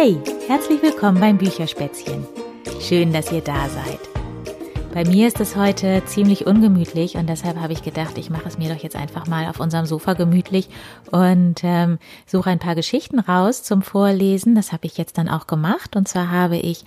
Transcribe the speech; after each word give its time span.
Hey, 0.00 0.16
herzlich 0.46 0.80
willkommen 0.80 1.18
beim 1.18 1.38
Bücherspätzchen. 1.38 2.24
Schön, 2.80 3.12
dass 3.12 3.32
ihr 3.32 3.40
da 3.40 3.68
seid. 3.68 3.98
Bei 4.94 5.04
mir 5.04 5.26
ist 5.26 5.40
es 5.40 5.56
heute 5.56 6.04
ziemlich 6.06 6.46
ungemütlich 6.46 7.16
und 7.16 7.28
deshalb 7.28 7.58
habe 7.58 7.72
ich 7.72 7.82
gedacht, 7.82 8.16
ich 8.16 8.30
mache 8.30 8.46
es 8.46 8.58
mir 8.58 8.72
doch 8.72 8.80
jetzt 8.80 8.94
einfach 8.94 9.26
mal 9.26 9.48
auf 9.50 9.58
unserem 9.58 9.86
Sofa 9.86 10.12
gemütlich 10.12 10.68
und 11.10 11.64
ähm, 11.64 11.98
suche 12.26 12.48
ein 12.48 12.60
paar 12.60 12.76
Geschichten 12.76 13.18
raus 13.18 13.64
zum 13.64 13.82
Vorlesen. 13.82 14.54
Das 14.54 14.70
habe 14.70 14.86
ich 14.86 14.98
jetzt 14.98 15.18
dann 15.18 15.28
auch 15.28 15.48
gemacht 15.48 15.96
und 15.96 16.06
zwar 16.06 16.30
habe 16.30 16.58
ich 16.58 16.84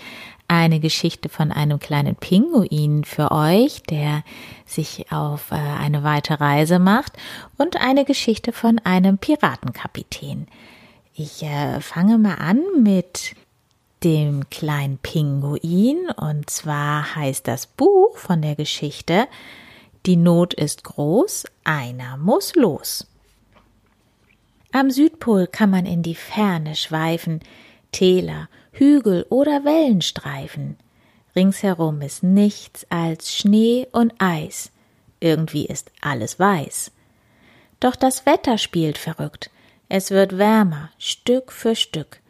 eine 0.47 0.79
Geschichte 0.79 1.27
von 1.27 1.51
einem 1.51 1.79
kleinen 1.79 2.15
Pinguin 2.15 3.03
für 3.03 3.31
euch, 3.31 3.83
der 3.83 4.23
sich 4.65 5.11
auf 5.11 5.51
äh, 5.51 5.55
eine 5.55 6.03
weite 6.03 6.39
Reise 6.39 6.79
macht 6.79 7.11
und 7.57 7.75
eine 7.75 8.05
Geschichte 8.05 8.53
von 8.53 8.79
einem 8.85 9.17
Piratenkapitän. 9.17 10.47
Ich 11.13 11.43
äh, 11.43 11.81
fange 11.81 12.17
mal 12.17 12.35
an 12.35 12.61
mit 12.81 13.35
dem 14.03 14.49
kleinen 14.49 14.97
Pinguin 14.97 16.09
und 16.15 16.49
zwar 16.49 17.15
heißt 17.15 17.47
das 17.47 17.67
Buch 17.67 18.17
von 18.17 18.41
der 18.41 18.55
Geschichte 18.55 19.27
Die 20.05 20.15
Not 20.15 20.53
ist 20.53 20.83
groß, 20.83 21.45
einer 21.63 22.17
muss 22.17 22.55
los. 22.55 23.07
Am 24.71 24.89
Südpol 24.89 25.47
kann 25.47 25.69
man 25.69 25.85
in 25.85 26.01
die 26.01 26.15
Ferne 26.15 26.75
schweifen, 26.75 27.41
Täler, 27.91 28.47
Hügel 28.71 29.25
oder 29.29 29.65
Wellenstreifen. 29.65 30.77
Ringsherum 31.35 32.01
ist 32.01 32.23
nichts 32.23 32.87
als 32.89 33.35
Schnee 33.35 33.85
und 33.91 34.13
Eis. 34.19 34.71
Irgendwie 35.19 35.65
ist 35.65 35.91
alles 35.99 36.39
weiß. 36.39 36.91
Doch 37.81 37.97
das 37.97 38.25
Wetter 38.25 38.57
spielt 38.57 38.97
verrückt. 38.97 39.51
Es 39.93 40.09
wird 40.09 40.37
wärmer, 40.37 40.89
Stück 40.97 41.51
für 41.51 41.75
Stück. 41.75 42.21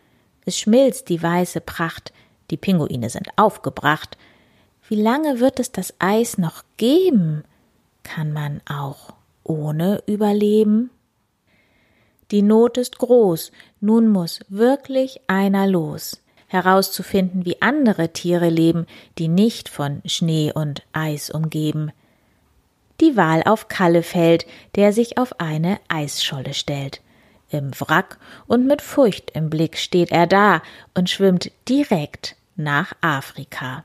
Es 0.45 0.57
schmilzt 0.57 1.09
die 1.09 1.21
weiße 1.21 1.61
Pracht, 1.61 2.11
die 2.49 2.57
Pinguine 2.57 3.11
sind 3.11 3.27
aufgebracht. 3.35 4.17
Wie 4.89 4.99
lange 4.99 5.39
wird 5.39 5.59
es 5.59 5.71
das 5.71 5.93
Eis 5.99 6.39
noch 6.39 6.63
geben? 6.77 7.43
Kann 8.01 8.33
man 8.33 8.61
auch 8.67 9.13
ohne 9.43 10.01
überleben? 10.07 10.89
Die 12.31 12.41
Not 12.41 12.79
ist 12.79 12.97
groß, 12.97 13.51
nun 13.79 14.07
muss 14.09 14.39
wirklich 14.49 15.21
einer 15.27 15.67
los, 15.67 16.19
herauszufinden, 16.47 17.45
wie 17.45 17.61
andere 17.61 18.11
Tiere 18.11 18.49
leben, 18.49 18.87
die 19.19 19.27
nicht 19.27 19.69
von 19.69 20.01
Schnee 20.05 20.51
und 20.51 20.81
Eis 20.93 21.29
umgeben. 21.29 21.91
Die 23.01 23.15
Wahl 23.15 23.43
auf 23.45 23.67
Kalle 23.67 24.01
fällt, 24.01 24.47
der 24.73 24.93
sich 24.93 25.19
auf 25.19 25.39
eine 25.39 25.79
Eisscholle 25.89 26.55
stellt 26.55 27.01
im 27.51 27.71
Wrack 27.79 28.17
und 28.47 28.65
mit 28.65 28.81
Furcht 28.81 29.31
im 29.31 29.49
Blick 29.49 29.77
steht 29.77 30.11
er 30.11 30.27
da 30.27 30.61
und 30.93 31.09
schwimmt 31.09 31.51
direkt 31.67 32.35
nach 32.55 32.93
Afrika. 33.01 33.83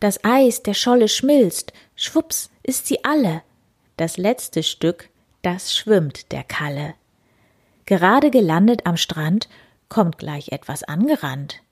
Das 0.00 0.22
Eis 0.24 0.62
der 0.62 0.74
Scholle 0.74 1.08
schmilzt, 1.08 1.72
schwups 1.96 2.50
ist 2.62 2.86
sie 2.86 3.04
alle. 3.04 3.42
Das 3.96 4.16
letzte 4.16 4.62
Stück, 4.62 5.08
das 5.42 5.74
schwimmt 5.74 6.32
der 6.32 6.42
Kalle. 6.42 6.94
Gerade 7.86 8.30
gelandet 8.30 8.86
am 8.86 8.96
Strand, 8.96 9.48
kommt 9.88 10.18
gleich 10.18 10.50
etwas 10.52 10.82
angerannt. 10.82 11.62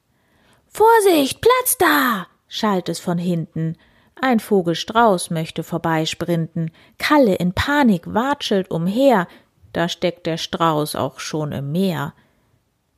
Vorsicht, 0.69 1.41
Platz 1.41 1.77
da! 1.79 2.27
schallt 2.49 2.89
es 2.89 3.01
von 3.01 3.19
hinten. 3.19 3.77
Ein 4.15 4.41
Vogelstrauß 4.41 5.31
möchte 5.31 5.63
vorbeisprinten. 5.63 6.71
Kalle 6.99 7.35
in 7.35 7.55
Panik 7.55 8.03
watschelt 8.15 8.71
umher, 8.71 9.27
da 9.73 9.89
steckt 9.89 10.27
der 10.27 10.37
Strauß 10.37 10.97
auch 10.97 11.19
schon 11.19 11.53
im 11.53 11.73
Meer. 11.73 12.15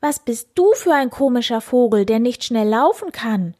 Was 0.00 0.18
bist 0.18 0.50
du 0.54 0.72
für 0.74 0.92
ein 0.92 1.10
komischer 1.10 1.60
Vogel, 1.60 2.04
der 2.04 2.18
nicht 2.18 2.44
schnell 2.44 2.68
laufen 2.68 3.12
kann? 3.12 3.54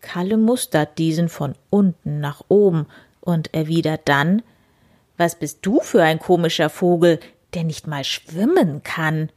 Kalle 0.00 0.36
mustert 0.36 0.98
diesen 0.98 1.28
von 1.28 1.54
unten 1.68 2.20
nach 2.20 2.42
oben 2.48 2.86
und 3.20 3.52
erwidert 3.52 4.02
dann 4.06 4.42
Was 5.18 5.34
bist 5.34 5.58
du 5.62 5.80
für 5.80 6.02
ein 6.02 6.18
komischer 6.18 6.70
Vogel, 6.70 7.20
der 7.52 7.64
nicht 7.64 7.86
mal 7.86 8.04
schwimmen 8.04 8.82
kann? 8.82 9.30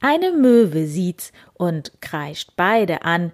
Eine 0.00 0.32
Möwe 0.32 0.86
sieht's 0.86 1.32
und 1.54 1.92
kreischt 2.00 2.50
beide 2.56 3.02
an. 3.02 3.32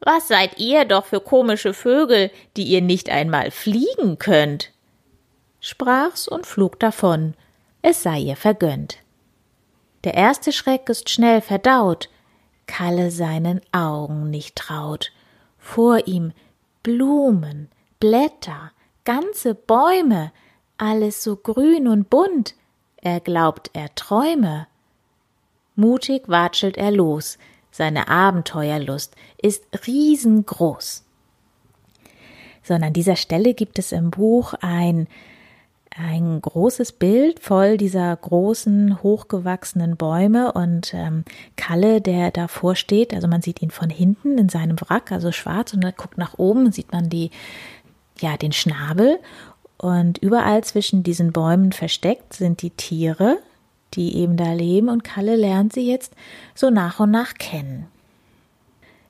Was 0.00 0.28
seid 0.28 0.58
ihr 0.58 0.84
doch 0.84 1.04
für 1.06 1.20
komische 1.20 1.74
Vögel, 1.74 2.30
die 2.56 2.64
ihr 2.64 2.80
nicht 2.80 3.10
einmal 3.10 3.50
fliegen 3.50 4.18
könnt? 4.18 4.72
Sprach's 5.60 6.26
und 6.26 6.46
flog 6.46 6.78
davon, 6.80 7.34
es 7.82 8.02
sei 8.02 8.18
ihr 8.18 8.36
vergönnt. 8.36 8.98
Der 10.04 10.14
erste 10.14 10.52
Schreck 10.52 10.88
ist 10.88 11.10
schnell 11.10 11.40
verdaut, 11.40 12.08
Kalle 12.66 13.10
seinen 13.10 13.60
Augen 13.72 14.30
nicht 14.30 14.56
traut. 14.56 15.12
Vor 15.58 16.06
ihm 16.06 16.32
Blumen, 16.82 17.68
Blätter, 17.98 18.70
ganze 19.04 19.54
Bäume, 19.54 20.32
alles 20.78 21.22
so 21.22 21.36
grün 21.36 21.88
und 21.88 22.08
bunt, 22.08 22.54
er 22.96 23.20
glaubt, 23.20 23.70
er 23.72 23.94
träume. 23.94 24.66
Mutig 25.74 26.28
watschelt 26.28 26.76
er 26.76 26.90
los, 26.90 27.38
seine 27.70 28.08
Abenteuerlust 28.08 29.16
ist 29.42 29.64
riesengroß. 29.86 31.04
So, 32.62 32.74
und 32.74 32.82
an 32.82 32.92
dieser 32.92 33.16
Stelle 33.16 33.54
gibt 33.54 33.78
es 33.78 33.92
im 33.92 34.10
Buch 34.10 34.54
ein 34.60 35.08
ein 35.96 36.40
großes 36.40 36.92
Bild 36.92 37.40
voll 37.40 37.76
dieser 37.76 38.14
großen, 38.16 39.02
hochgewachsenen 39.02 39.96
Bäume 39.96 40.52
und 40.52 40.94
ähm, 40.94 41.24
Kalle, 41.56 42.00
der 42.00 42.30
davor 42.30 42.76
steht. 42.76 43.12
Also 43.12 43.26
man 43.26 43.42
sieht 43.42 43.60
ihn 43.60 43.70
von 43.70 43.90
hinten 43.90 44.38
in 44.38 44.48
seinem 44.48 44.80
Wrack, 44.80 45.10
also 45.10 45.32
schwarz, 45.32 45.74
und 45.74 45.82
dann 45.82 45.94
guckt 45.96 46.16
nach 46.16 46.38
oben, 46.38 46.70
sieht 46.70 46.92
man 46.92 47.08
die, 47.08 47.30
ja, 48.20 48.36
den 48.36 48.52
Schnabel. 48.52 49.18
Und 49.78 50.18
überall 50.18 50.62
zwischen 50.62 51.02
diesen 51.02 51.32
Bäumen 51.32 51.72
versteckt 51.72 52.34
sind 52.34 52.62
die 52.62 52.70
Tiere, 52.70 53.38
die 53.94 54.16
eben 54.16 54.36
da 54.36 54.52
leben, 54.52 54.88
und 54.88 55.02
Kalle 55.02 55.34
lernt 55.34 55.72
sie 55.72 55.90
jetzt 55.90 56.14
so 56.54 56.70
nach 56.70 57.00
und 57.00 57.10
nach 57.10 57.34
kennen. 57.34 57.88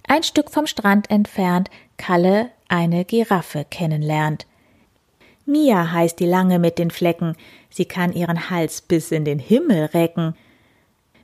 Ein 0.09 0.23
Stück 0.23 0.51
vom 0.51 0.67
Strand 0.67 1.11
entfernt 1.11 1.71
Kalle 1.99 2.51
eine 2.69 3.05
Giraffe 3.05 3.67
kennenlernt. 3.69 4.47
Mia 5.51 5.93
heißt 5.93 6.19
die 6.19 6.27
Lange 6.27 6.59
mit 6.59 6.79
den 6.79 6.91
Flecken, 6.91 7.37
sie 7.69 7.85
kann 7.85 8.13
ihren 8.13 8.49
Hals 8.49 8.81
bis 8.81 9.11
in 9.11 9.25
den 9.25 9.39
Himmel 9.39 9.87
recken. 9.87 10.35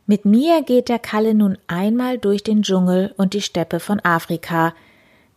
Mit 0.07 0.25
Mia 0.25 0.61
geht 0.61 0.89
der 0.89 0.99
Kalle 0.99 1.35
nun 1.35 1.59
einmal 1.67 2.19
durch 2.19 2.43
den 2.43 2.63
Dschungel 2.63 3.15
und 3.17 3.35
die 3.35 3.41
Steppe 3.41 3.81
von 3.81 4.01
Afrika. 4.01 4.75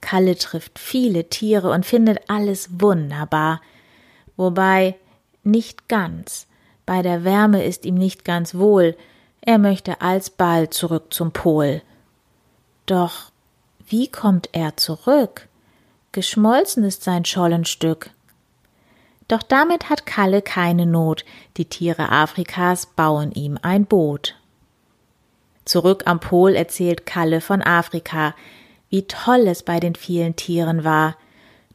Kalle 0.01 0.35
trifft 0.35 0.77
viele 0.77 1.29
Tiere 1.29 1.71
und 1.71 1.85
findet 1.85 2.29
alles 2.29 2.69
wunderbar. 2.79 3.61
Wobei 4.37 4.95
nicht 5.43 5.87
ganz. 5.87 6.47
Bei 6.85 7.01
der 7.01 7.23
Wärme 7.23 7.63
ist 7.63 7.85
ihm 7.85 7.95
nicht 7.95 8.25
ganz 8.25 8.55
wohl. 8.55 8.95
Er 9.41 9.57
möchte 9.57 10.01
alsbald 10.01 10.73
zurück 10.73 11.13
zum 11.13 11.31
Pol. 11.31 11.81
Doch 12.85 13.31
wie 13.87 14.07
kommt 14.07 14.49
er 14.51 14.77
zurück? 14.77 15.47
Geschmolzen 16.11 16.83
ist 16.83 17.03
sein 17.03 17.25
Schollenstück. 17.25 18.11
Doch 19.29 19.43
damit 19.43 19.89
hat 19.89 20.05
Kalle 20.05 20.41
keine 20.41 20.85
Not, 20.85 21.23
die 21.55 21.65
Tiere 21.65 22.09
Afrikas 22.09 22.87
bauen 22.87 23.31
ihm 23.31 23.57
ein 23.61 23.85
Boot. 23.85 24.35
Zurück 25.65 26.03
am 26.07 26.19
Pol 26.19 26.55
erzählt 26.55 27.05
Kalle 27.05 27.39
von 27.39 27.61
Afrika, 27.61 28.35
wie 28.89 29.03
toll 29.03 29.47
es 29.47 29.61
bei 29.61 29.79
den 29.79 29.93
vielen 29.93 30.35
Tieren 30.35 30.83
war, 30.83 31.15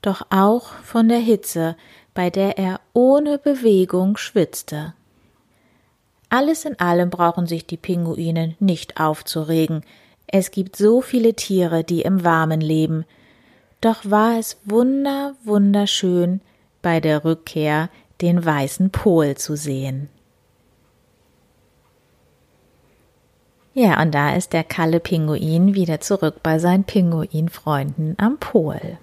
doch 0.03 0.27
auch 0.31 0.73
von 0.83 1.09
der 1.09 1.21
Hitze, 1.21 1.77
bei 2.13 2.29
der 2.29 2.59
er 2.59 2.81
ohne 2.93 3.39
Bewegung 3.39 4.17
schwitzte. 4.17 4.93
Alles 6.29 6.65
in 6.65 6.81
allem 6.81 7.09
brauchen 7.09 7.47
sich 7.47 7.67
die 7.67 7.77
Pinguine 7.77 8.57
nicht 8.59 8.99
aufzuregen. 9.01 9.85
Es 10.27 10.51
gibt 10.51 10.75
so 10.75 11.01
viele 11.01 11.35
Tiere, 11.35 11.85
die 11.85 12.03
im 12.03 12.25
Warmen 12.25 12.61
leben. 12.61 13.05
Doch 13.81 14.01
war 14.03 14.41
es 14.41 14.57
wunder, 14.65 15.37
wunderschön, 15.45 16.41
bei 16.85 17.01
der 17.01 17.25
Rückkehr 17.25 17.89
den 18.21 18.45
weißen 18.45 18.91
Pol 18.91 19.37
zu 19.37 19.57
sehen. 19.57 20.09
Ja, 23.73 24.01
und 24.01 24.15
da 24.15 24.37
ist 24.37 24.53
der 24.53 24.63
Kalle 24.63 25.01
Pinguin 25.01 25.75
wieder 25.75 26.01
zurück 26.01 26.37
bei 26.43 26.61
seinen 26.61 26.85
Pinguinfreunden 26.85 28.17
am 28.19 28.39
Pol. 28.39 28.99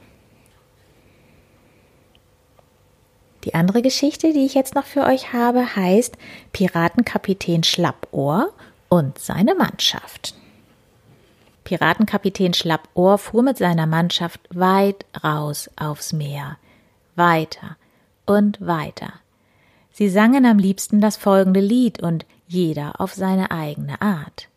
Die 3.44 3.56
andere 3.56 3.82
Geschichte, 3.82 4.32
die 4.32 4.46
ich 4.46 4.54
jetzt 4.54 4.76
noch 4.76 4.86
für 4.86 5.04
euch 5.04 5.34
habe, 5.34 5.76
heißt 5.76 6.16
Piratenkapitän 6.54 7.64
Schlappohr 7.64 8.54
und 8.90 9.18
seine 9.18 9.56
Mannschaft. 9.56 10.36
Piratenkapitän 11.64 12.54
Schlappohr 12.54 13.18
fuhr 13.18 13.42
mit 13.42 13.58
seiner 13.58 13.88
Mannschaft 13.88 14.40
weit 14.52 15.06
raus 15.24 15.70
aufs 15.76 16.14
Meer 16.14 16.58
weiter 17.22 17.78
und 18.26 18.66
weiter. 18.66 19.14
Sie 19.92 20.10
sangen 20.10 20.44
am 20.44 20.58
liebsten 20.58 21.02
das 21.02 21.18
folgende 21.18 21.60
Lied 21.60 22.02
und 22.02 22.26
jeder 22.48 23.00
auf 23.00 23.14
seine 23.14 23.52
eigene 23.52 24.02
Art. 24.02 24.50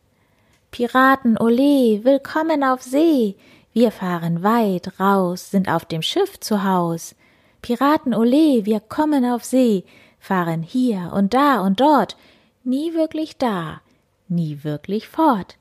Piraten, 0.71 1.37
ole, 1.39 2.03
willkommen 2.05 2.65
auf 2.65 2.81
See. 2.83 3.37
Wir 3.75 3.91
fahren 3.91 4.43
weit 4.43 4.99
raus, 4.99 5.51
sind 5.51 5.69
auf 5.69 5.85
dem 5.85 6.01
Schiff 6.01 6.41
zu 6.41 6.65
Haus. 6.65 7.15
Piraten, 7.61 8.15
ole, 8.15 8.65
wir 8.65 8.81
kommen 8.81 9.27
auf 9.27 9.45
See, 9.45 9.85
fahren 10.19 10.63
hier 10.63 11.13
und 11.15 11.35
da 11.35 11.61
und 11.61 11.81
dort, 11.81 12.17
nie 12.63 12.95
wirklich 12.95 13.37
da, 13.37 13.83
nie 14.29 14.61
wirklich 14.63 15.07
fort. 15.09 15.59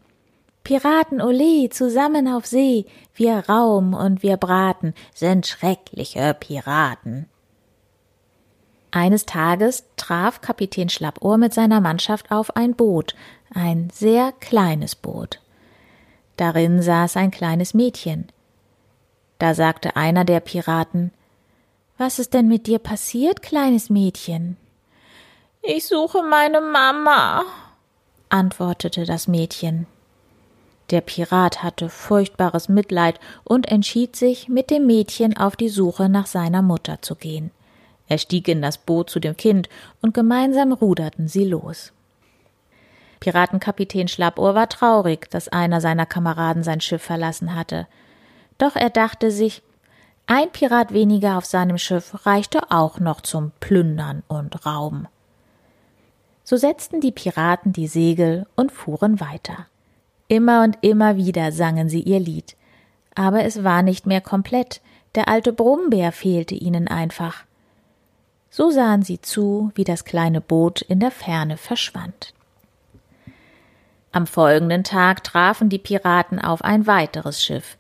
Piraten, 0.63 1.21
ole, 1.21 1.69
zusammen 1.69 2.27
auf 2.27 2.45
See, 2.45 2.86
wir 3.15 3.50
Raum 3.50 3.94
und 3.94 4.24
wir 4.24 4.38
Braten, 4.38 4.94
sind 5.13 5.45
schreckliche 5.45 6.33
Piraten. 6.39 7.27
Eines 8.92 9.25
Tages 9.25 9.83
traf 9.98 10.39
Kapitän 10.39 10.88
Schlappohr 10.88 11.38
mit 11.38 11.54
seiner 11.54 11.81
Mannschaft 11.81 12.31
auf 12.31 12.56
ein 12.56 12.75
Boot, 12.75 13.15
ein 13.54 13.89
sehr 13.92 14.31
kleines 14.39 14.95
Boot. 14.95 15.42
Darin 16.38 16.81
saß 16.81 17.18
ein 17.18 17.31
kleines 17.31 17.74
Mädchen. 17.74 18.27
Da 19.39 19.56
sagte 19.56 19.95
einer 19.98 20.24
der 20.24 20.39
Piraten 20.39 21.12
Was 21.98 22.19
ist 22.19 22.33
denn 22.33 22.48
mit 22.48 22.68
dir 22.68 22.80
passiert, 22.80 23.42
kleines 23.42 23.89
Mädchen? 23.89 24.57
Ich 25.62 25.88
suche 25.88 26.24
meine 26.24 26.62
Mama, 26.62 27.44
antwortete 28.30 29.06
das 29.06 29.27
Mädchen. 29.27 29.88
Der 30.89 31.01
Pirat 31.01 31.63
hatte 31.63 31.89
furchtbares 31.89 32.69
Mitleid 32.69 33.19
und 33.44 33.68
entschied 33.68 34.15
sich, 34.15 34.50
mit 34.50 34.69
dem 34.69 34.85
Mädchen 34.85 35.38
auf 35.38 35.56
die 35.56 35.69
Suche 35.69 36.09
nach 36.09 36.25
seiner 36.25 36.62
Mutter 36.62 37.01
zu 37.01 37.15
gehen. 37.15 37.51
Er 38.07 38.18
stieg 38.18 38.47
in 38.47 38.62
das 38.62 38.77
Boot 38.77 39.09
zu 39.09 39.19
dem 39.19 39.38
Kind 39.38 39.69
und 40.01 40.13
gemeinsam 40.13 40.74
ruderten 40.74 41.27
sie 41.27 41.45
los. 41.45 41.94
Piratenkapitän 43.21 44.09
Schlappohr 44.09 44.53
war 44.53 44.68
traurig, 44.68 45.30
dass 45.30 45.47
einer 45.47 45.80
seiner 45.80 46.06
Kameraden 46.06 46.63
sein 46.63 46.81
Schiff 46.81 47.01
verlassen 47.01 47.56
hatte. 47.56 47.88
Doch 48.57 48.75
er 48.75 48.89
dachte 48.89 49.31
sich, 49.31 49.63
ein 50.25 50.51
Pirat 50.51 50.94
weniger 50.94 51.38
auf 51.38 51.45
seinem 51.45 51.77
Schiff 51.77 52.25
reichte 52.25 52.69
auch 52.69 53.00
noch 53.00 53.21
zum 53.21 53.51
Plündern 53.62 54.24
und 54.27 54.65
Rauben. 54.65 55.07
So 56.44 56.57
setzten 56.57 57.00
die 57.00 57.12
Piraten 57.13 57.71
die 57.71 57.88
Segel 57.88 58.45
und 58.56 58.71
fuhren 58.71 59.21
weiter. 59.21 59.68
Immer 60.33 60.63
und 60.63 60.80
immer 60.81 61.15
wieder 61.15 61.51
sangen 61.51 61.89
sie 61.89 62.01
ihr 62.01 62.19
Lied. 62.19 62.56
Aber 63.13 63.44
es 63.44 63.63
war 63.63 63.83
nicht 63.83 64.07
mehr 64.07 64.19
komplett, 64.19 64.81
der 65.13 65.27
alte 65.27 65.53
Brummbär 65.53 66.12
fehlte 66.12 66.56
ihnen 66.56 66.88
einfach. 66.88 67.44
So 68.50 68.71
sahen 68.71 69.03
sie 69.03 69.21
zu, 69.21 69.71
wie 69.75 69.83
das 69.83 70.06
kleine 70.06 70.41
Boot 70.41 70.81
in 70.81 71.00
der 71.00 71.12
Ferne 71.12 71.56
verschwand. 71.56 72.33
Am 74.12 74.25
folgenden 74.25 74.83
Tag 74.83 75.24
trafen 75.24 75.69
die 75.69 75.77
Piraten 75.77 76.39
auf 76.39 76.63
ein 76.63 76.88
weiteres 76.88 77.44
Schiff. 77.44 77.77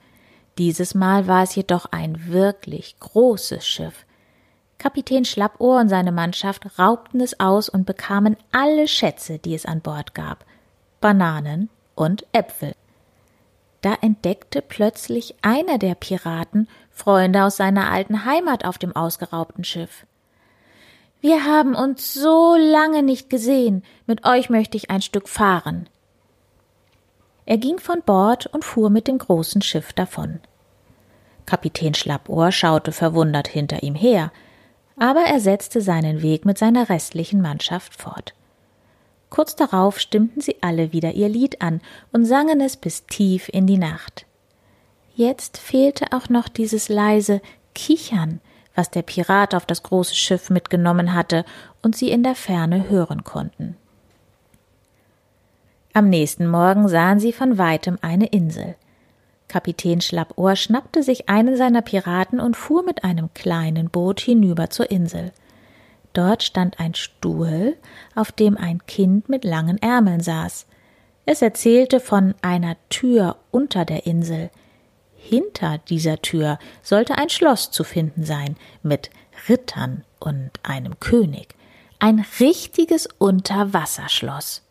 Dieses 0.59 0.93
Mal 0.93 1.25
war 1.25 1.41
es 1.41 1.55
jedoch 1.55 1.87
ein 1.87 2.27
wirklich 2.27 2.99
großes 2.99 3.65
Schiff. 3.65 4.05
Kapitän 4.77 5.25
Schlappohr 5.25 5.79
und 5.79 5.89
seine 5.89 6.11
Mannschaft 6.11 6.77
raubten 6.77 7.19
es 7.19 7.39
aus 7.39 7.67
und 7.67 7.87
bekamen 7.87 8.37
alle 8.51 8.87
Schätze, 8.87 9.39
die 9.39 9.55
es 9.55 9.65
an 9.65 9.81
Bord 9.81 10.13
gab, 10.13 10.45
Bananen 11.01 11.69
und 11.95 12.25
Äpfel. 12.31 12.73
Da 13.81 13.95
entdeckte 14.01 14.61
plötzlich 14.61 15.35
einer 15.41 15.77
der 15.77 15.95
Piraten 15.95 16.69
Freunde 16.89 17.43
aus 17.43 17.57
seiner 17.57 17.91
alten 17.91 18.23
Heimat 18.25 18.65
auf 18.65 18.77
dem 18.77 18.95
ausgeraubten 18.95 19.63
Schiff. 19.63 20.05
Wir 21.19 21.45
haben 21.45 21.75
uns 21.75 22.13
so 22.13 22.55
lange 22.55 23.03
nicht 23.03 23.29
gesehen, 23.29 23.83
mit 24.05 24.25
euch 24.25 24.49
möchte 24.49 24.77
ich 24.77 24.89
ein 24.89 25.01
Stück 25.01 25.27
fahren. 25.27 25.89
Er 27.45 27.57
ging 27.57 27.79
von 27.79 28.01
Bord 28.01 28.45
und 28.47 28.63
fuhr 28.63 28.89
mit 28.89 29.07
dem 29.07 29.17
großen 29.17 29.61
Schiff 29.61 29.91
davon. 29.93 30.39
Kapitän 31.45 31.93
Schlappohr 31.93 32.51
schaute 32.51 32.91
verwundert 32.91 33.47
hinter 33.47 33.83
ihm 33.83 33.95
her, 33.95 34.31
aber 34.97 35.21
er 35.21 35.39
setzte 35.39 35.81
seinen 35.81 36.21
Weg 36.21 36.45
mit 36.45 36.57
seiner 36.57 36.89
restlichen 36.89 37.41
Mannschaft 37.41 37.95
fort. 37.95 38.33
Kurz 39.33 39.55
darauf 39.55 39.99
stimmten 39.99 40.41
sie 40.41 40.57
alle 40.61 40.93
wieder 40.93 41.13
ihr 41.13 41.27
Lied 41.27 41.59
an 41.59 41.81
und 42.11 42.23
sangen 42.23 42.61
es 42.61 42.77
bis 42.77 43.07
tief 43.07 43.49
in 43.51 43.65
die 43.65 43.79
Nacht. 43.79 44.27
Jetzt 45.15 45.57
fehlte 45.57 46.05
auch 46.11 46.29
noch 46.29 46.47
dieses 46.47 46.87
leise 46.87 47.41
Kichern, 47.73 48.41
was 48.75 48.91
der 48.91 49.01
Pirat 49.01 49.55
auf 49.55 49.65
das 49.65 49.81
große 49.81 50.13
Schiff 50.13 50.51
mitgenommen 50.51 51.15
hatte 51.15 51.45
und 51.81 51.95
sie 51.95 52.11
in 52.11 52.21
der 52.21 52.35
Ferne 52.35 52.91
hören 52.91 53.23
konnten. 53.23 53.75
Am 55.93 56.11
nächsten 56.11 56.45
Morgen 56.45 56.87
sahen 56.87 57.19
sie 57.19 57.33
von 57.33 57.57
weitem 57.57 57.97
eine 58.03 58.27
Insel. 58.27 58.75
Kapitän 59.47 60.01
Schlappohr 60.01 60.55
schnappte 60.55 61.01
sich 61.01 61.27
einen 61.27 61.57
seiner 61.57 61.81
Piraten 61.81 62.39
und 62.39 62.55
fuhr 62.55 62.83
mit 62.83 63.03
einem 63.03 63.33
kleinen 63.33 63.89
Boot 63.89 64.19
hinüber 64.19 64.69
zur 64.69 64.91
Insel. 64.91 65.31
Dort 66.13 66.43
stand 66.43 66.79
ein 66.79 66.93
Stuhl, 66.93 67.75
auf 68.15 68.31
dem 68.31 68.55
ein 68.57 68.85
Kind 68.85 69.29
mit 69.29 69.43
langen 69.43 69.79
Ärmeln 69.79 70.21
saß. 70.21 70.67
Es 71.25 71.41
erzählte 71.41 71.99
von 71.99 72.35
einer 72.41 72.75
Tür 72.89 73.37
unter 73.51 73.83
der 73.85 74.05
Insel. 74.05 74.51
Hinter 75.15 75.79
dieser 75.89 76.21
Tür 76.21 76.59
sollte 76.81 77.17
ein 77.17 77.29
Schloss 77.29 77.71
zu 77.71 77.83
finden 77.83 78.23
sein, 78.23 78.57
mit 78.83 79.09
Rittern 79.47 80.03
und 80.19 80.51
einem 80.61 80.99
König. 80.99 81.55
Ein 81.99 82.25
richtiges 82.39 83.07
Unterwasserschloss. 83.17 84.61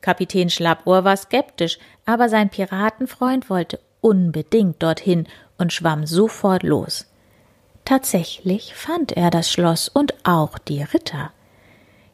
Kapitän 0.00 0.50
Schlappohr 0.50 1.04
war 1.04 1.16
skeptisch, 1.16 1.78
aber 2.04 2.28
sein 2.28 2.48
Piratenfreund 2.48 3.50
wollte 3.50 3.78
unbedingt 4.00 4.82
dorthin 4.82 5.26
und 5.58 5.72
schwamm 5.72 6.06
sofort 6.06 6.62
los. 6.62 7.06
Tatsächlich 7.86 8.74
fand 8.74 9.12
er 9.12 9.30
das 9.30 9.48
Schloss 9.48 9.88
und 9.88 10.12
auch 10.24 10.58
die 10.58 10.82
Ritter. 10.82 11.30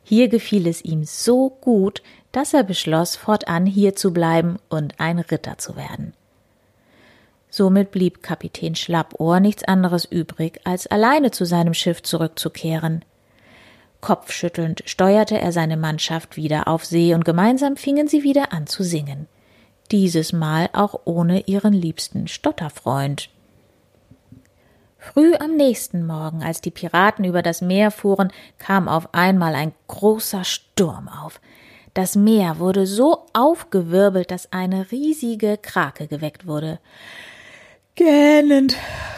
Hier 0.05 0.29
gefiel 0.29 0.67
es 0.67 0.85
ihm 0.85 1.05
so 1.05 1.49
gut, 1.49 2.03
dass 2.31 2.53
er 2.53 2.63
beschloss, 2.63 3.17
fortan 3.17 3.65
hier 3.65 3.97
zu 3.97 4.13
bleiben 4.13 4.59
und 4.69 5.01
ein 5.01 5.19
Ritter 5.19 5.57
zu 5.57 5.75
werden. 5.75 6.13
Somit 7.49 7.91
blieb 7.91 8.23
Kapitän 8.23 8.75
Schlappohr 8.75 9.41
nichts 9.41 9.65
anderes 9.65 10.05
übrig, 10.05 10.61
als 10.65 10.87
alleine 10.89 11.31
zu 11.31 11.47
seinem 11.47 11.73
Schiff 11.73 12.03
zurückzukehren. 12.03 13.03
Kopfschüttelnd 14.03 14.83
steuerte 14.85 15.41
er 15.41 15.53
seine 15.53 15.79
Mannschaft 15.79 16.37
wieder 16.37 16.69
auf 16.69 16.85
See 16.85 17.15
und 17.15 17.25
gemeinsam 17.25 17.77
fingen 17.77 18.09
sie 18.09 18.23
wieder 18.25 18.53
an 18.53 18.67
zu 18.67 18.83
singen. 18.83 19.27
Dieses 19.91 20.35
Mal 20.35 20.69
auch 20.75 21.01
ohne 21.07 21.47
ihren 21.47 21.73
liebsten 21.73 22.29
Stotterfreund. 22.29 23.31
Früh 25.05 25.35
am 25.35 25.57
nächsten 25.57 26.07
Morgen, 26.07 26.45
als 26.45 26.61
die 26.61 26.71
Piraten 26.71 27.25
über 27.25 27.43
das 27.43 27.61
Meer 27.61 27.91
fuhren, 27.91 28.33
kam 28.59 28.89
auf 28.89 29.13
einmal 29.13 29.57
ein 29.57 29.73
großer 29.89 30.45
Sturm 30.45 31.09
auf. 31.09 31.41
Das 31.93 32.15
Meer 32.15 32.61
wurde 32.61 32.87
so 32.87 33.27
aufgewirbelt, 33.33 34.31
dass 34.31 34.53
eine 34.53 34.93
riesige 34.93 35.59
Krake 35.59 36.07
geweckt 36.07 36.47
wurde. 36.47 36.79
Gähnend 37.97 38.77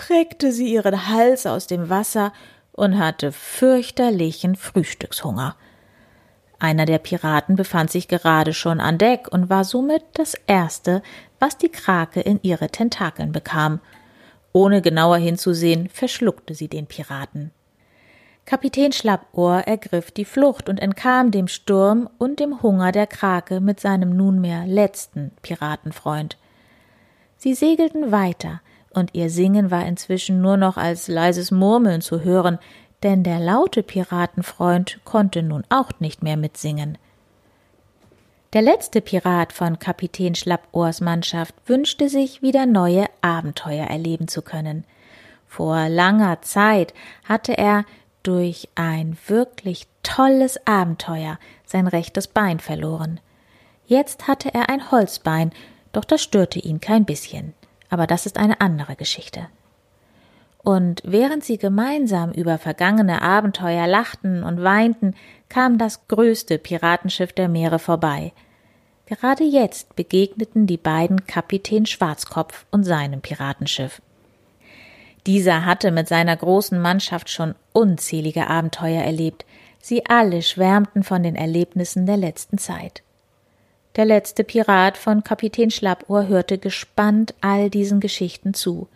reckte 0.08 0.52
sie 0.52 0.72
ihren 0.72 1.06
Hals 1.10 1.44
aus 1.44 1.66
dem 1.66 1.90
Wasser 1.90 2.32
und 2.72 2.98
hatte 2.98 3.30
fürchterlichen 3.30 4.56
Frühstückshunger. 4.56 5.54
Einer 6.58 6.86
der 6.86 6.98
Piraten 6.98 7.56
befand 7.56 7.90
sich 7.90 8.08
gerade 8.08 8.54
schon 8.54 8.80
an 8.80 8.96
Deck 8.96 9.28
und 9.30 9.50
war 9.50 9.64
somit 9.64 10.02
das 10.14 10.32
Erste, 10.46 11.02
was 11.38 11.58
die 11.58 11.68
Krake 11.68 12.22
in 12.22 12.40
ihre 12.42 12.68
Tentakeln 12.68 13.32
bekam. 13.32 13.80
Ohne 14.56 14.82
genauer 14.82 15.16
hinzusehen, 15.16 15.88
verschluckte 15.88 16.54
sie 16.54 16.68
den 16.68 16.86
Piraten. 16.86 17.50
Kapitän 18.44 18.92
Schlappohr 18.92 19.66
ergriff 19.66 20.12
die 20.12 20.24
Flucht 20.24 20.68
und 20.68 20.78
entkam 20.78 21.32
dem 21.32 21.48
Sturm 21.48 22.08
und 22.18 22.38
dem 22.38 22.62
Hunger 22.62 22.92
der 22.92 23.08
Krake 23.08 23.60
mit 23.60 23.80
seinem 23.80 24.16
nunmehr 24.16 24.64
letzten 24.66 25.32
Piratenfreund. 25.42 26.36
Sie 27.36 27.54
segelten 27.54 28.12
weiter, 28.12 28.60
und 28.90 29.10
ihr 29.14 29.28
Singen 29.28 29.72
war 29.72 29.84
inzwischen 29.86 30.40
nur 30.40 30.56
noch 30.56 30.76
als 30.76 31.08
leises 31.08 31.50
Murmeln 31.50 32.00
zu 32.00 32.22
hören, 32.22 32.60
denn 33.02 33.24
der 33.24 33.40
laute 33.40 33.82
Piratenfreund 33.82 35.00
konnte 35.04 35.42
nun 35.42 35.64
auch 35.68 35.90
nicht 35.98 36.22
mehr 36.22 36.36
mitsingen. 36.36 36.96
Der 38.54 38.62
letzte 38.62 39.00
Pirat 39.00 39.52
von 39.52 39.78
Kapitän 39.78 40.34
Schlappohrs 40.34 41.00
Mannschaft 41.00 41.54
wünschte 41.66 42.08
sich, 42.08 42.40
wieder 42.40 42.66
neue 42.66 43.06
Abenteuer 43.20 43.86
erleben 43.86 44.28
zu 44.28 44.40
können. 44.40 44.84
Vor 45.46 45.88
langer 45.88 46.40
Zeit 46.40 46.94
hatte 47.24 47.58
er 47.58 47.84
durch 48.22 48.68
ein 48.74 49.18
wirklich 49.26 49.86
tolles 50.02 50.66
Abenteuer 50.66 51.38
sein 51.66 51.86
rechtes 51.86 52.28
Bein 52.28 52.60
verloren. 52.60 53.20
Jetzt 53.86 54.28
hatte 54.28 54.54
er 54.54 54.70
ein 54.70 54.90
Holzbein, 54.90 55.52
doch 55.92 56.04
das 56.04 56.22
störte 56.22 56.58
ihn 56.58 56.80
kein 56.80 57.04
bisschen 57.04 57.54
aber 57.94 58.08
das 58.08 58.26
ist 58.26 58.38
eine 58.38 58.60
andere 58.60 58.96
Geschichte. 58.96 59.46
Und 60.64 61.02
während 61.04 61.44
sie 61.44 61.58
gemeinsam 61.58 62.32
über 62.32 62.56
vergangene 62.56 63.20
Abenteuer 63.20 63.86
lachten 63.86 64.42
und 64.42 64.62
weinten, 64.62 65.14
kam 65.50 65.76
das 65.76 66.08
größte 66.08 66.58
Piratenschiff 66.58 67.34
der 67.34 67.48
Meere 67.48 67.78
vorbei. 67.78 68.32
Gerade 69.04 69.44
jetzt 69.44 69.94
begegneten 69.94 70.66
die 70.66 70.78
beiden 70.78 71.26
Kapitän 71.26 71.84
Schwarzkopf 71.84 72.64
und 72.70 72.84
seinem 72.84 73.20
Piratenschiff. 73.20 74.00
Dieser 75.26 75.66
hatte 75.66 75.90
mit 75.90 76.08
seiner 76.08 76.36
großen 76.36 76.80
Mannschaft 76.80 77.28
schon 77.28 77.54
unzählige 77.74 78.48
Abenteuer 78.48 79.02
erlebt, 79.02 79.44
sie 79.80 80.06
alle 80.06 80.40
schwärmten 80.40 81.02
von 81.02 81.22
den 81.22 81.36
Erlebnissen 81.36 82.06
der 82.06 82.16
letzten 82.16 82.56
Zeit. 82.56 83.02
Der 83.96 84.06
letzte 84.06 84.44
Pirat 84.44 84.96
von 84.96 85.22
Kapitän 85.22 85.70
Schlappohr 85.70 86.26
hörte 86.26 86.56
gespannt 86.56 87.34
all 87.42 87.68
diesen 87.68 88.00
Geschichten 88.00 88.54
zu. 88.54 88.88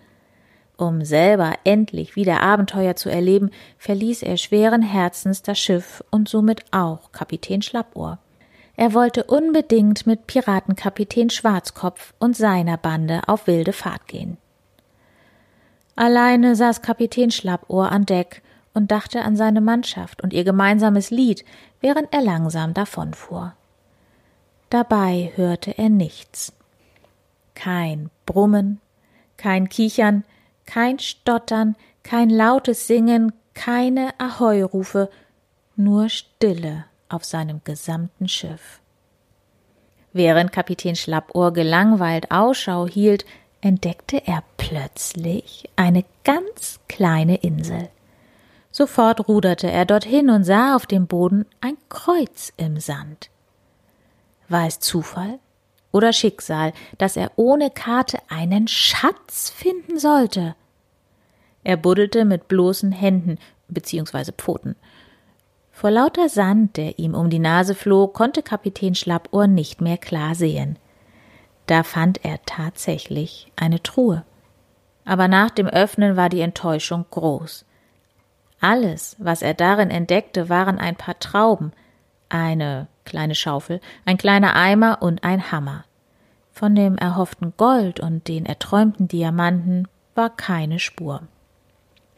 Um 0.78 1.04
selber 1.04 1.54
endlich 1.64 2.14
wieder 2.14 2.40
Abenteuer 2.40 2.94
zu 2.94 3.10
erleben, 3.10 3.50
verließ 3.78 4.22
er 4.22 4.36
schweren 4.36 4.80
Herzens 4.80 5.42
das 5.42 5.58
Schiff 5.58 6.04
und 6.12 6.28
somit 6.28 6.64
auch 6.70 7.10
Kapitän 7.10 7.62
Schlappohr. 7.62 8.20
Er 8.76 8.94
wollte 8.94 9.24
unbedingt 9.24 10.06
mit 10.06 10.28
Piratenkapitän 10.28 11.30
Schwarzkopf 11.30 12.14
und 12.20 12.36
seiner 12.36 12.76
Bande 12.76 13.22
auf 13.26 13.48
wilde 13.48 13.72
Fahrt 13.72 14.06
gehen. 14.06 14.38
Alleine 15.96 16.54
saß 16.54 16.80
Kapitän 16.80 17.32
Schlappohr 17.32 17.90
an 17.90 18.06
Deck 18.06 18.40
und 18.72 18.92
dachte 18.92 19.22
an 19.22 19.34
seine 19.34 19.60
Mannschaft 19.60 20.22
und 20.22 20.32
ihr 20.32 20.44
gemeinsames 20.44 21.10
Lied, 21.10 21.44
während 21.80 22.12
er 22.14 22.22
langsam 22.22 22.72
davonfuhr. 22.72 23.52
Dabei 24.70 25.32
hörte 25.34 25.76
er 25.76 25.88
nichts. 25.88 26.52
Kein 27.56 28.10
Brummen, 28.26 28.80
kein 29.36 29.68
Kichern, 29.68 30.22
kein 30.68 30.98
Stottern, 30.98 31.76
kein 32.02 32.28
lautes 32.28 32.86
Singen, 32.86 33.32
keine 33.54 34.10
Ahoi-Rufe, 34.18 35.08
nur 35.76 36.10
Stille 36.10 36.84
auf 37.08 37.24
seinem 37.24 37.62
gesamten 37.64 38.28
Schiff. 38.28 38.80
Während 40.12 40.52
Kapitän 40.52 40.94
Schlappohr 40.94 41.54
gelangweilt 41.54 42.30
Ausschau 42.30 42.86
hielt, 42.86 43.24
entdeckte 43.62 44.26
er 44.26 44.44
plötzlich 44.58 45.70
eine 45.74 46.04
ganz 46.22 46.80
kleine 46.86 47.36
Insel. 47.36 47.88
Sofort 48.70 49.26
ruderte 49.26 49.70
er 49.70 49.86
dorthin 49.86 50.28
und 50.28 50.44
sah 50.44 50.76
auf 50.76 50.84
dem 50.84 51.06
Boden 51.06 51.46
ein 51.62 51.78
Kreuz 51.88 52.52
im 52.58 52.78
Sand. 52.78 53.30
War 54.50 54.66
es 54.66 54.80
Zufall 54.80 55.38
oder 55.92 56.12
Schicksal, 56.12 56.72
dass 56.98 57.16
er 57.16 57.32
ohne 57.36 57.70
Karte 57.70 58.18
einen 58.28 58.68
Schatz 58.68 59.50
finden 59.50 59.98
sollte? 59.98 60.54
Er 61.64 61.76
buddelte 61.76 62.24
mit 62.24 62.48
bloßen 62.48 62.92
Händen 62.92 63.38
bzw. 63.68 64.32
Pfoten 64.32 64.76
vor 65.78 65.92
lauter 65.92 66.28
Sand, 66.28 66.76
der 66.76 66.98
ihm 66.98 67.14
um 67.14 67.30
die 67.30 67.38
Nase 67.38 67.72
flog, 67.72 68.12
konnte 68.12 68.42
Kapitän 68.42 68.96
Schlappohr 68.96 69.46
nicht 69.46 69.80
mehr 69.80 69.96
klar 69.96 70.34
sehen. 70.34 70.76
Da 71.66 71.84
fand 71.84 72.24
er 72.24 72.42
tatsächlich 72.44 73.52
eine 73.54 73.80
Truhe. 73.80 74.24
Aber 75.04 75.28
nach 75.28 75.50
dem 75.50 75.68
Öffnen 75.68 76.16
war 76.16 76.30
die 76.30 76.40
Enttäuschung 76.40 77.06
groß. 77.12 77.64
Alles, 78.60 79.14
was 79.20 79.40
er 79.40 79.54
darin 79.54 79.90
entdeckte, 79.90 80.48
waren 80.48 80.80
ein 80.80 80.96
paar 80.96 81.20
Trauben, 81.20 81.70
eine 82.28 82.88
kleine 83.08 83.34
Schaufel, 83.34 83.80
ein 84.04 84.18
kleiner 84.18 84.54
Eimer 84.54 85.02
und 85.02 85.24
ein 85.24 85.50
Hammer. 85.50 85.84
Von 86.52 86.74
dem 86.74 86.96
erhofften 86.96 87.54
Gold 87.56 87.98
und 87.98 88.28
den 88.28 88.46
erträumten 88.46 89.08
Diamanten 89.08 89.88
war 90.14 90.30
keine 90.30 90.78
Spur. 90.78 91.22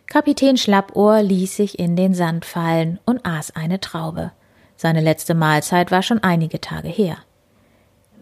Kapitän 0.06 0.56
Schlappohr 0.56 1.22
ließ 1.22 1.56
sich 1.56 1.78
in 1.78 1.94
den 1.94 2.14
Sand 2.14 2.44
fallen 2.44 2.98
und 3.06 3.24
aß 3.24 3.54
eine 3.54 3.80
Traube. 3.80 4.32
Seine 4.76 5.00
letzte 5.00 5.34
Mahlzeit 5.34 5.90
war 5.90 6.02
schon 6.02 6.22
einige 6.22 6.60
Tage 6.60 6.88
her. 6.88 7.18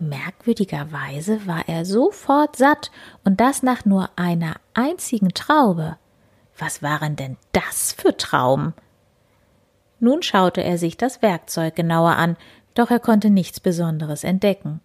Merkwürdigerweise 0.00 1.46
war 1.46 1.68
er 1.68 1.84
sofort 1.84 2.56
satt 2.56 2.90
und 3.24 3.40
das 3.40 3.62
nach 3.62 3.84
nur 3.84 4.10
einer 4.16 4.56
einzigen 4.74 5.30
Traube. 5.30 5.96
Was 6.58 6.82
waren 6.82 7.16
denn 7.16 7.36
das 7.52 7.92
für 7.92 8.16
Trauben? 8.16 8.74
Nun 10.00 10.22
schaute 10.22 10.62
er 10.62 10.78
sich 10.78 10.96
das 10.96 11.22
Werkzeug 11.22 11.74
genauer 11.74 12.16
an, 12.16 12.36
doch 12.74 12.90
er 12.90 13.00
konnte 13.00 13.30
nichts 13.30 13.60
Besonderes 13.60 14.24
entdecken. 14.24 14.80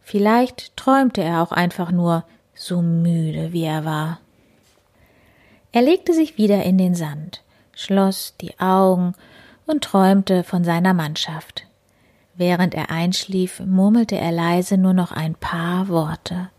Vielleicht 0.00 0.76
träumte 0.76 1.22
er 1.22 1.42
auch 1.42 1.52
einfach 1.52 1.90
nur, 1.90 2.24
so 2.54 2.82
müde 2.82 3.52
wie 3.52 3.64
er 3.64 3.84
war. 3.84 4.20
Er 5.72 5.82
legte 5.82 6.14
sich 6.14 6.38
wieder 6.38 6.62
in 6.62 6.78
den 6.78 6.94
Sand, 6.94 7.42
schloss 7.72 8.34
die 8.40 8.58
Augen 8.60 9.14
und 9.66 9.82
träumte 9.82 10.44
von 10.44 10.62
seiner 10.62 10.94
Mannschaft. 10.94 11.66
Während 12.36 12.74
er 12.74 12.90
einschlief, 12.90 13.60
murmelte 13.60 14.16
er 14.16 14.32
leise 14.32 14.76
nur 14.76 14.92
noch 14.92 15.12
ein 15.12 15.34
paar 15.34 15.88
Worte. 15.88 16.50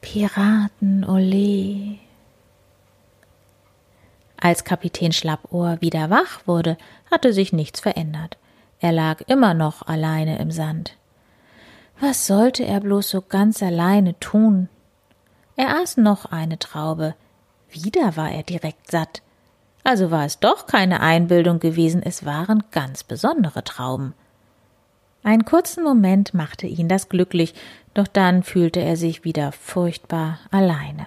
Piraten, 0.00 1.04
ole. 1.04 1.98
Als 4.40 4.64
Kapitän 4.64 5.12
Schlappohr 5.12 5.78
wieder 5.80 6.08
wach 6.10 6.46
wurde, 6.46 6.78
hatte 7.10 7.32
sich 7.32 7.52
nichts 7.52 7.80
verändert. 7.80 8.38
Er 8.80 8.92
lag 8.92 9.20
immer 9.26 9.52
noch 9.52 9.86
alleine 9.86 10.38
im 10.38 10.50
Sand. 10.50 10.96
Was 12.00 12.26
sollte 12.26 12.64
er 12.64 12.80
bloß 12.80 13.10
so 13.10 13.20
ganz 13.20 13.62
alleine 13.62 14.18
tun? 14.18 14.70
Er 15.56 15.76
aß 15.82 15.98
noch 15.98 16.24
eine 16.24 16.58
Traube, 16.58 17.14
wieder 17.68 18.16
war 18.16 18.30
er 18.30 18.42
direkt 18.42 18.90
satt. 18.90 19.20
Also 19.84 20.10
war 20.10 20.24
es 20.24 20.38
doch 20.38 20.66
keine 20.66 21.00
Einbildung 21.00 21.60
gewesen, 21.60 22.02
es 22.02 22.24
waren 22.24 22.64
ganz 22.70 23.04
besondere 23.04 23.62
Trauben. 23.62 24.14
Einen 25.22 25.44
kurzen 25.44 25.84
Moment 25.84 26.32
machte 26.32 26.66
ihn 26.66 26.88
das 26.88 27.10
glücklich, 27.10 27.54
doch 27.92 28.06
dann 28.06 28.42
fühlte 28.42 28.80
er 28.80 28.96
sich 28.96 29.24
wieder 29.24 29.52
furchtbar 29.52 30.38
alleine. 30.50 31.06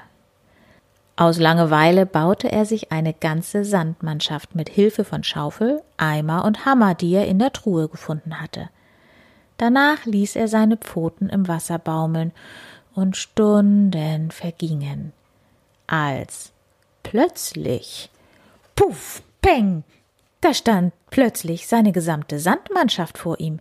Aus 1.16 1.38
Langeweile 1.38 2.08
baute 2.08 2.52
er 2.52 2.66
sich 2.66 2.92
eine 2.92 3.14
ganze 3.14 3.64
Sandmannschaft 3.64 4.56
mit 4.56 4.70
Hilfe 4.70 5.04
von 5.04 5.24
Schaufel, 5.24 5.84
Eimer 5.98 6.44
und 6.44 6.66
Hammer, 6.66 6.96
die 6.96 7.14
er 7.14 7.28
in 7.28 7.38
der 7.38 7.54
Truhe 7.54 7.88
gefunden 7.88 8.42
hatte. 8.42 8.70
Danach 9.58 10.06
ließ 10.06 10.36
er 10.36 10.48
seine 10.48 10.78
Pfoten 10.78 11.30
im 11.30 11.48
Wasser 11.48 11.78
baumeln, 11.78 12.32
und 12.96 13.18
Stunden 13.18 14.30
vergingen, 14.30 15.14
als 15.88 16.52
plötzlich, 17.02 18.10
puff, 18.76 19.24
peng, 19.42 19.84
da 20.42 20.54
stand 20.54 20.94
plötzlich 21.10 21.68
seine 21.68 21.92
gesamte 21.92 22.40
Sandmannschaft 22.40 23.18
vor 23.18 23.40
ihm. 23.40 23.60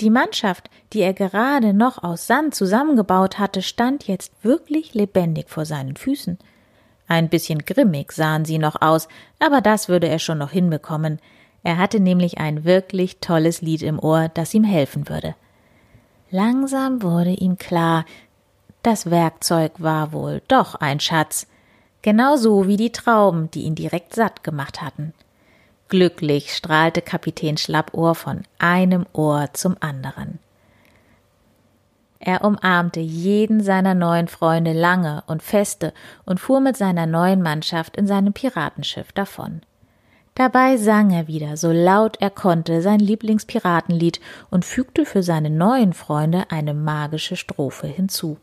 Die 0.00 0.10
Mannschaft, 0.10 0.68
die 0.92 1.00
er 1.00 1.14
gerade 1.14 1.72
noch 1.72 2.02
aus 2.02 2.26
Sand 2.26 2.54
zusammengebaut 2.54 3.38
hatte, 3.38 3.62
stand 3.62 4.06
jetzt 4.06 4.32
wirklich 4.42 4.94
lebendig 4.94 5.48
vor 5.48 5.64
seinen 5.64 5.96
Füßen. 5.96 6.38
Ein 7.12 7.28
bisschen 7.28 7.66
grimmig 7.66 8.10
sahen 8.12 8.46
sie 8.46 8.56
noch 8.56 8.80
aus, 8.80 9.06
aber 9.38 9.60
das 9.60 9.90
würde 9.90 10.08
er 10.08 10.18
schon 10.18 10.38
noch 10.38 10.50
hinbekommen. 10.50 11.18
Er 11.62 11.76
hatte 11.76 12.00
nämlich 12.00 12.38
ein 12.38 12.64
wirklich 12.64 13.18
tolles 13.18 13.60
Lied 13.60 13.82
im 13.82 13.98
Ohr, 13.98 14.30
das 14.32 14.54
ihm 14.54 14.64
helfen 14.64 15.10
würde. 15.10 15.34
Langsam 16.30 17.02
wurde 17.02 17.32
ihm 17.32 17.58
klar, 17.58 18.06
das 18.82 19.10
Werkzeug 19.10 19.72
war 19.76 20.12
wohl 20.12 20.40
doch 20.48 20.76
ein 20.76 21.00
Schatz, 21.00 21.46
genauso 22.00 22.66
wie 22.66 22.78
die 22.78 22.92
Trauben, 22.92 23.50
die 23.50 23.64
ihn 23.64 23.74
direkt 23.74 24.14
satt 24.14 24.42
gemacht 24.42 24.80
hatten. 24.80 25.12
Glücklich 25.90 26.54
strahlte 26.54 27.02
Kapitän 27.02 27.58
Schlappohr 27.58 28.14
von 28.14 28.44
einem 28.58 29.04
Ohr 29.12 29.50
zum 29.52 29.76
anderen. 29.80 30.38
Er 32.24 32.44
umarmte 32.44 33.00
jeden 33.00 33.60
seiner 33.60 33.94
neuen 33.94 34.28
Freunde 34.28 34.72
lange 34.72 35.24
und 35.26 35.42
feste 35.42 35.92
und 36.24 36.38
fuhr 36.38 36.60
mit 36.60 36.76
seiner 36.76 37.04
neuen 37.04 37.42
Mannschaft 37.42 37.96
in 37.96 38.06
seinem 38.06 38.32
Piratenschiff 38.32 39.10
davon. 39.10 39.62
Dabei 40.36 40.76
sang 40.76 41.10
er 41.10 41.26
wieder, 41.26 41.56
so 41.56 41.72
laut 41.72 42.18
er 42.20 42.30
konnte, 42.30 42.80
sein 42.80 43.00
Lieblingspiratenlied 43.00 44.20
und 44.50 44.64
fügte 44.64 45.04
für 45.04 45.24
seine 45.24 45.50
neuen 45.50 45.94
Freunde 45.94 46.44
eine 46.48 46.74
magische 46.74 47.34
Strophe 47.34 47.88
hinzu. 47.88 48.38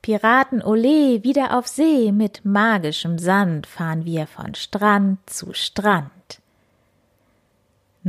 Piraten 0.00 0.62
ole, 0.62 1.22
wieder 1.22 1.58
auf 1.58 1.68
See, 1.68 2.10
mit 2.10 2.46
magischem 2.46 3.18
Sand 3.18 3.66
fahren 3.66 4.06
wir 4.06 4.26
von 4.26 4.54
Strand 4.54 5.18
zu 5.28 5.52
Strand. 5.52 6.10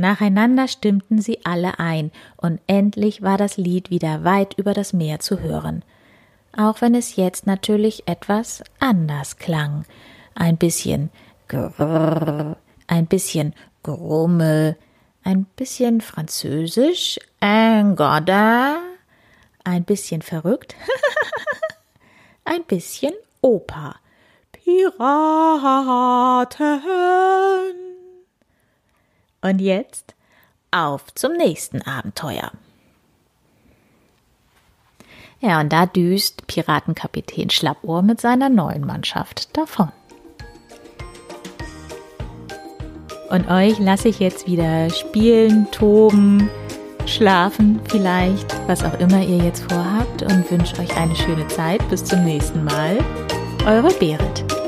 Nacheinander 0.00 0.66
stimmten 0.68 1.20
sie 1.20 1.44
alle 1.44 1.78
ein, 1.78 2.10
und 2.36 2.60
endlich 2.66 3.22
war 3.22 3.38
das 3.38 3.56
Lied 3.56 3.90
wieder 3.90 4.24
weit 4.24 4.54
über 4.54 4.74
das 4.74 4.92
Meer 4.92 5.20
zu 5.20 5.40
hören, 5.40 5.84
auch 6.56 6.80
wenn 6.80 6.94
es 6.94 7.16
jetzt 7.16 7.46
natürlich 7.46 8.08
etwas 8.08 8.64
anders 8.78 9.36
klang, 9.36 9.84
ein 10.34 10.56
bisschen 10.56 11.10
grrr, 11.48 12.56
ein 12.86 13.06
bisschen 13.06 13.54
Grummel, 13.82 14.76
ein 15.22 15.44
bisschen 15.56 16.00
Französisch, 16.00 17.18
ein 17.40 17.96
Godin, 17.96 18.76
ein 19.64 19.84
bisschen 19.84 20.22
verrückt, 20.22 20.74
ein 22.44 22.64
bisschen 22.64 23.12
Oper. 23.40 23.96
Piraten. 24.52 25.00
Und 29.42 29.60
jetzt 29.60 30.14
auf 30.70 31.12
zum 31.14 31.32
nächsten 31.32 31.82
Abenteuer. 31.82 32.52
Ja, 35.40 35.60
und 35.60 35.72
da 35.72 35.86
düst 35.86 36.46
Piratenkapitän 36.46 37.48
Schlappohr 37.48 38.02
mit 38.02 38.20
seiner 38.20 38.50
neuen 38.50 38.86
Mannschaft 38.86 39.56
davon. 39.56 39.90
Und 43.30 43.48
euch 43.48 43.78
lasse 43.78 44.08
ich 44.08 44.18
jetzt 44.18 44.46
wieder 44.46 44.90
spielen, 44.90 45.70
toben, 45.70 46.50
schlafen 47.06 47.80
vielleicht, 47.88 48.54
was 48.68 48.84
auch 48.84 48.98
immer 48.98 49.22
ihr 49.22 49.44
jetzt 49.44 49.70
vorhabt 49.72 50.22
und 50.22 50.50
wünsche 50.50 50.78
euch 50.80 50.94
eine 50.96 51.16
schöne 51.16 51.46
Zeit. 51.48 51.88
Bis 51.88 52.04
zum 52.04 52.24
nächsten 52.24 52.64
Mal. 52.64 52.98
Eure 53.66 53.92
Berit. 53.94 54.59